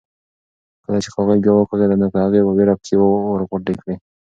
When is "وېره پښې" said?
2.57-2.95